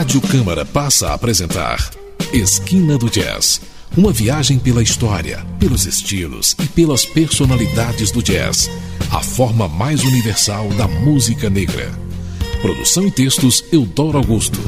Rádio 0.00 0.22
Câmara 0.22 0.64
passa 0.64 1.08
a 1.08 1.14
apresentar 1.14 1.90
Esquina 2.32 2.96
do 2.96 3.10
Jazz. 3.10 3.60
Uma 3.94 4.10
viagem 4.10 4.58
pela 4.58 4.82
história, 4.82 5.44
pelos 5.58 5.84
estilos 5.84 6.56
e 6.58 6.66
pelas 6.66 7.04
personalidades 7.04 8.10
do 8.10 8.22
jazz. 8.22 8.70
A 9.12 9.20
forma 9.22 9.68
mais 9.68 10.02
universal 10.02 10.70
da 10.70 10.88
música 10.88 11.50
negra. 11.50 11.90
Produção 12.62 13.06
e 13.06 13.10
textos 13.10 13.62
Eudoro 13.70 14.16
Augusto. 14.16 14.58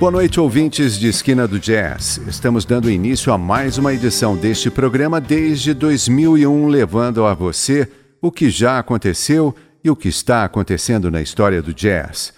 Boa 0.00 0.10
noite, 0.10 0.40
ouvintes 0.40 0.98
de 0.98 1.06
Esquina 1.06 1.46
do 1.46 1.60
Jazz. 1.60 2.20
Estamos 2.26 2.64
dando 2.64 2.90
início 2.90 3.32
a 3.32 3.38
mais 3.38 3.78
uma 3.78 3.94
edição 3.94 4.34
deste 4.36 4.68
programa 4.68 5.20
desde 5.20 5.72
2001, 5.72 6.66
levando 6.66 7.24
a 7.24 7.32
você 7.34 7.88
o 8.20 8.32
que 8.32 8.50
já 8.50 8.80
aconteceu 8.80 9.54
e 9.84 9.88
o 9.88 9.94
que 9.94 10.08
está 10.08 10.42
acontecendo 10.42 11.08
na 11.08 11.22
história 11.22 11.62
do 11.62 11.72
jazz. 11.72 12.32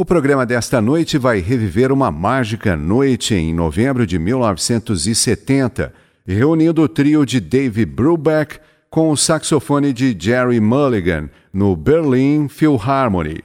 O 0.00 0.04
programa 0.04 0.46
desta 0.46 0.80
noite 0.80 1.18
vai 1.18 1.40
reviver 1.40 1.90
uma 1.90 2.08
mágica 2.08 2.76
noite 2.76 3.34
em 3.34 3.52
novembro 3.52 4.06
de 4.06 4.16
1970, 4.16 5.92
reunindo 6.24 6.82
o 6.82 6.88
trio 6.88 7.26
de 7.26 7.40
Dave 7.40 7.84
Brubeck 7.84 8.60
com 8.88 9.10
o 9.10 9.16
saxofone 9.16 9.92
de 9.92 10.16
Jerry 10.16 10.60
Mulligan 10.60 11.28
no 11.52 11.74
Berlin 11.74 12.46
Philharmonic. 12.46 13.42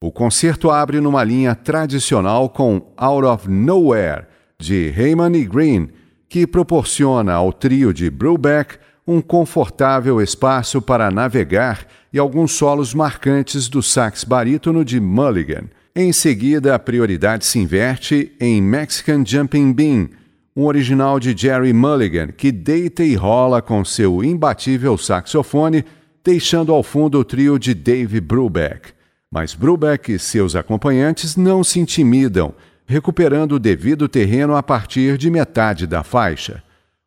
O 0.00 0.10
concerto 0.10 0.70
abre 0.70 1.02
numa 1.02 1.22
linha 1.22 1.54
tradicional 1.54 2.48
com 2.48 2.94
Out 2.96 3.26
of 3.26 3.50
Nowhere, 3.50 4.24
de 4.58 4.94
Heyman 4.96 5.36
e 5.36 5.44
Green, 5.44 5.90
que 6.30 6.46
proporciona 6.46 7.34
ao 7.34 7.52
trio 7.52 7.92
de 7.92 8.08
Brubeck 8.08 8.78
um 9.06 9.20
confortável 9.20 10.18
espaço 10.18 10.80
para 10.80 11.10
navegar 11.10 11.86
e 12.10 12.18
alguns 12.18 12.52
solos 12.52 12.94
marcantes 12.94 13.68
do 13.68 13.82
sax 13.82 14.24
barítono 14.24 14.82
de 14.82 14.98
Mulligan. 14.98 15.64
Em 15.94 16.12
seguida, 16.12 16.74
a 16.74 16.78
prioridade 16.78 17.44
se 17.44 17.58
inverte 17.58 18.32
em 18.40 18.62
Mexican 18.62 19.24
Jumping 19.26 19.72
Bean, 19.72 20.08
um 20.54 20.64
original 20.64 21.18
de 21.18 21.36
Jerry 21.36 21.72
Mulligan 21.72 22.28
que 22.28 22.52
deita 22.52 23.02
e 23.02 23.14
rola 23.16 23.60
com 23.60 23.84
seu 23.84 24.22
imbatível 24.22 24.96
saxofone, 24.96 25.84
deixando 26.24 26.72
ao 26.72 26.82
fundo 26.82 27.18
o 27.18 27.24
trio 27.24 27.58
de 27.58 27.74
Dave 27.74 28.20
Brubeck. 28.20 28.92
Mas 29.32 29.52
Brubeck 29.52 30.12
e 30.12 30.18
seus 30.18 30.54
acompanhantes 30.54 31.34
não 31.36 31.64
se 31.64 31.80
intimidam, 31.80 32.54
recuperando 32.86 33.52
o 33.52 33.58
devido 33.58 34.08
terreno 34.08 34.54
a 34.54 34.62
partir 34.62 35.18
de 35.18 35.28
metade 35.28 35.86
da 35.86 36.04
faixa. 36.04 36.62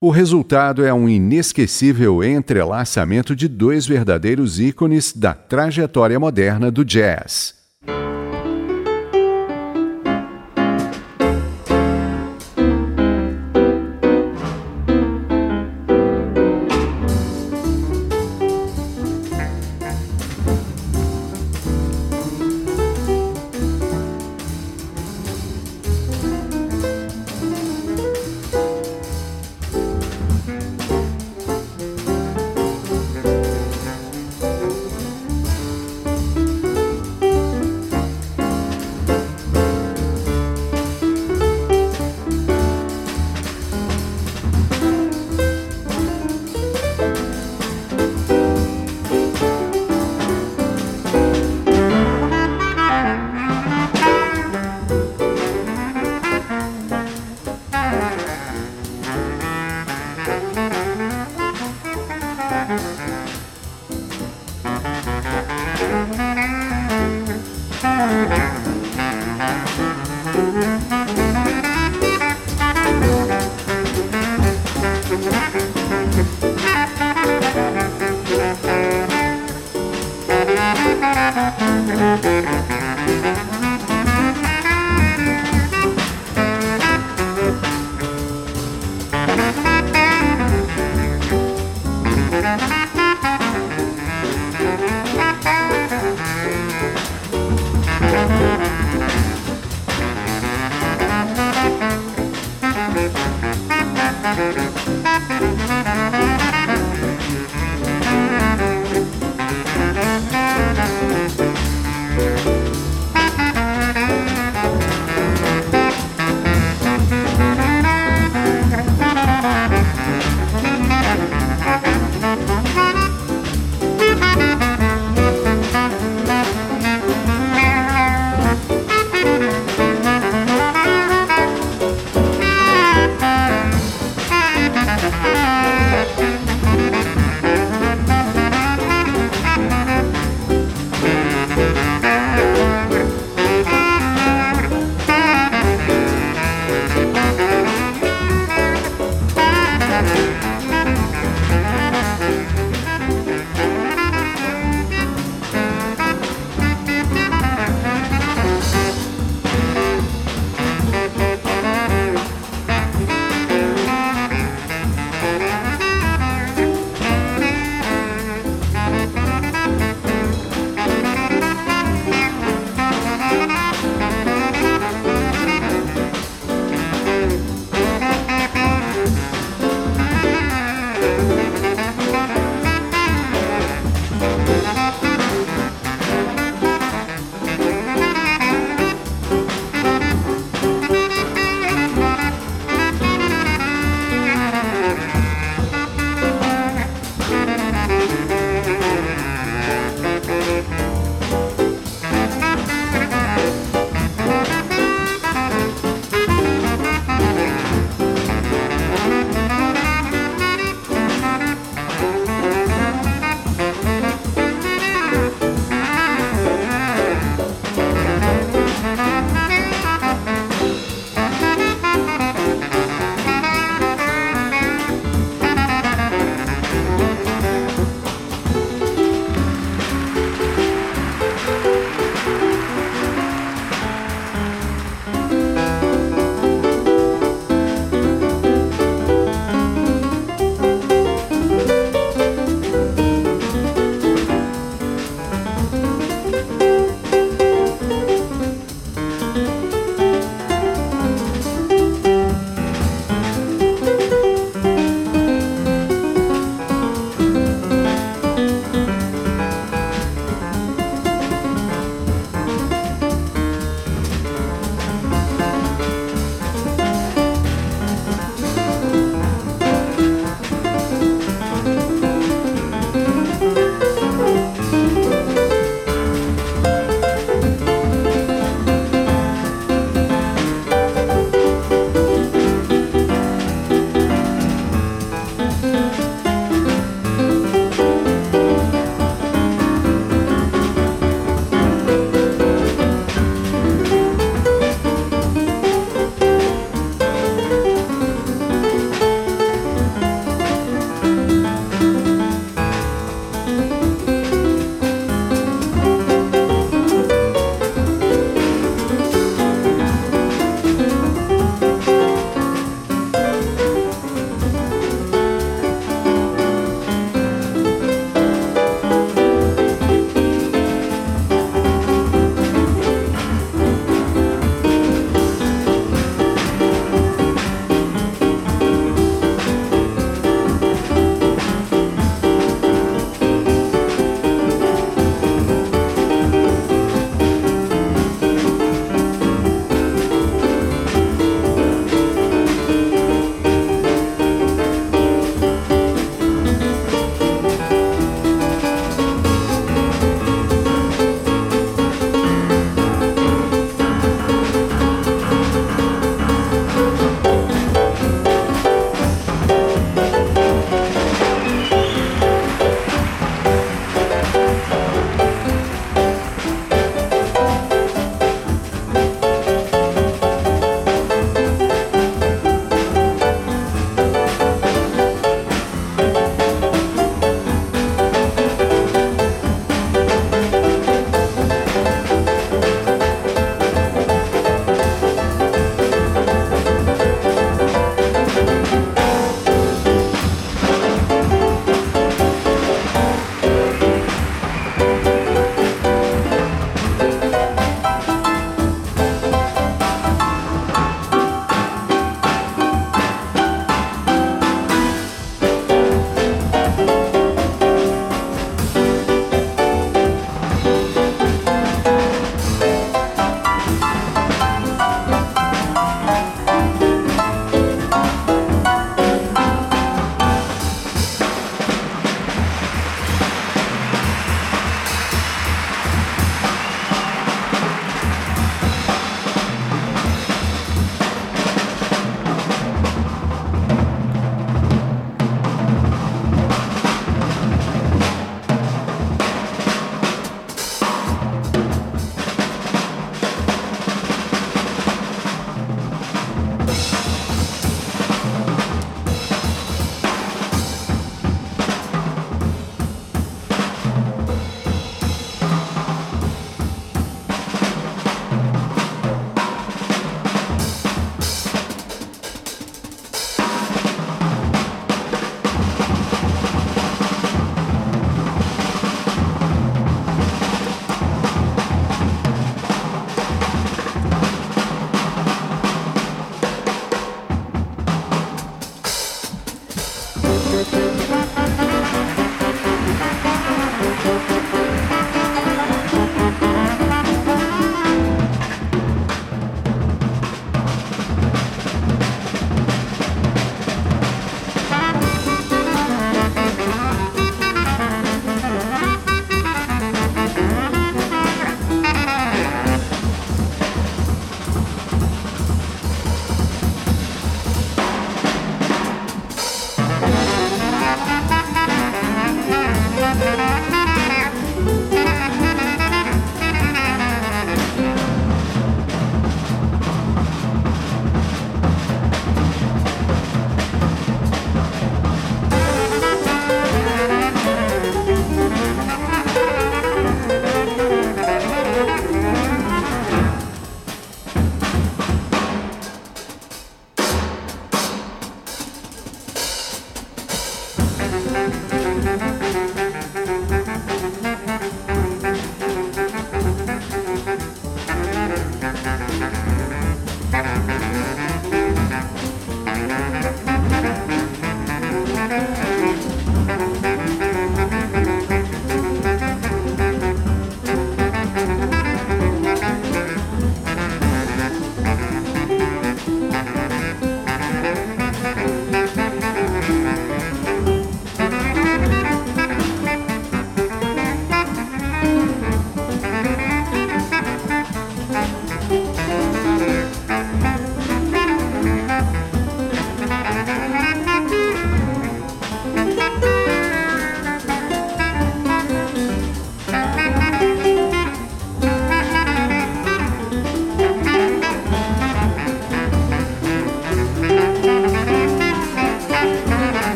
O 0.00 0.10
resultado 0.10 0.84
é 0.84 0.94
um 0.94 1.08
inesquecível 1.08 2.22
entrelaçamento 2.22 3.34
de 3.34 3.48
dois 3.48 3.86
verdadeiros 3.86 4.60
ícones 4.60 5.12
da 5.12 5.34
trajetória 5.34 6.18
moderna 6.20 6.70
do 6.70 6.84
jazz. 6.84 7.56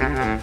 Mm-hmm. 0.00 0.40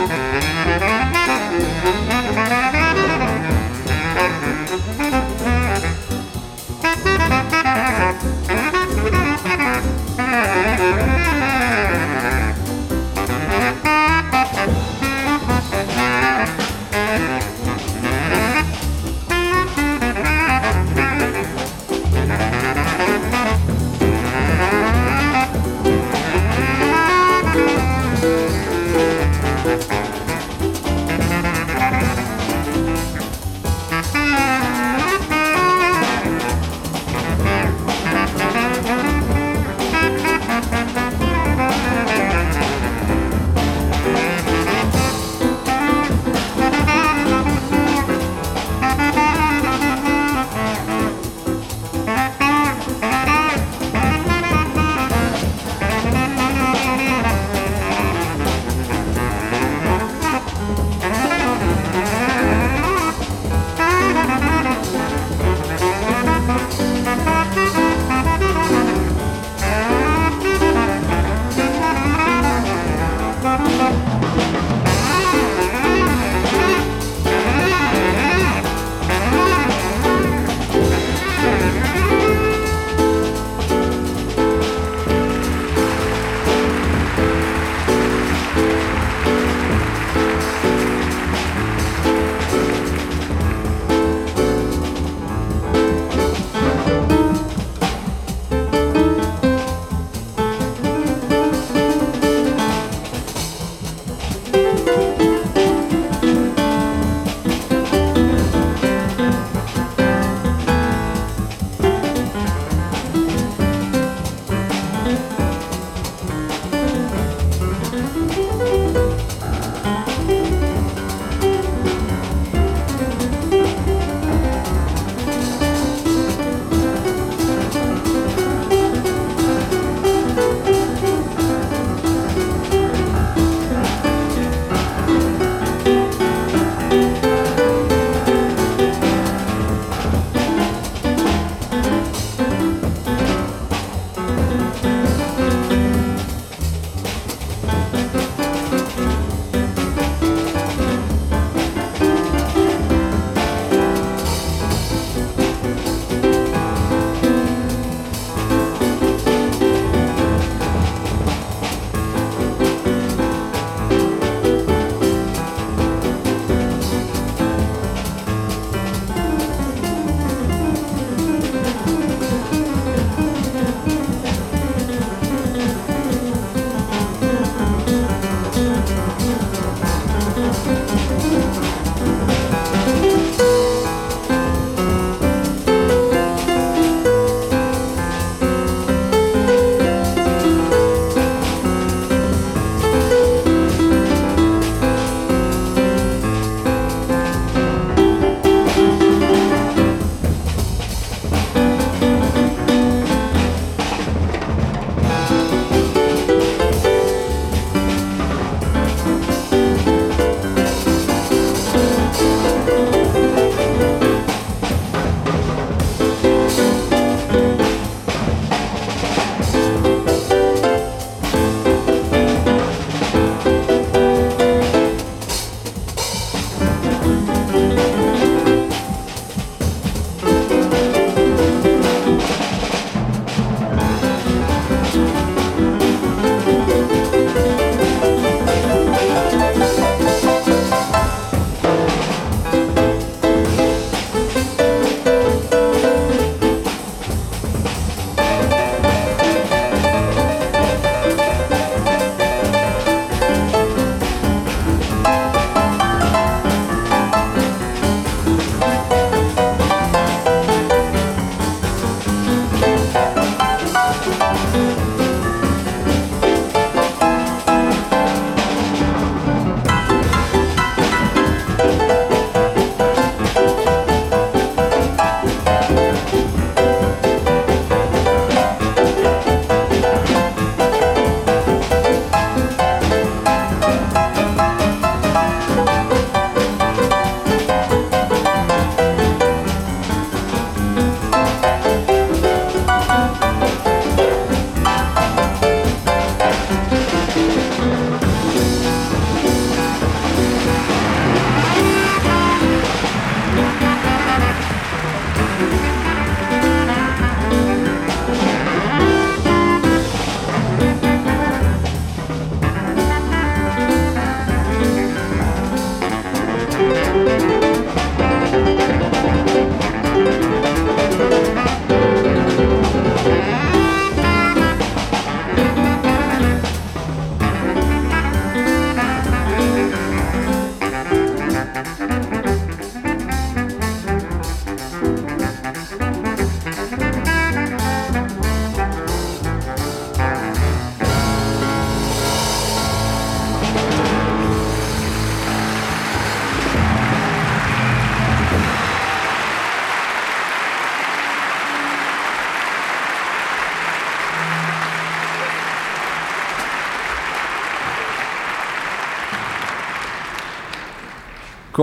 Mm-hmm. 0.00 0.49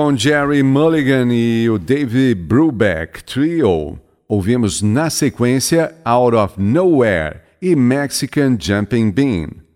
Com 0.07 0.15
Jerry 0.15 0.63
Mulligan 0.63 1.27
e 1.33 1.69
o 1.69 1.77
Dave 1.77 2.33
Brubeck 2.33 3.21
Trio. 3.25 3.99
Ouvimos 4.25 4.81
na 4.81 5.09
sequência 5.09 5.93
Out 6.05 6.33
of 6.33 6.53
Nowhere 6.57 7.41
e 7.61 7.75
Mexican 7.75 8.55
Jumping 8.57 9.11
Bean. 9.11 9.66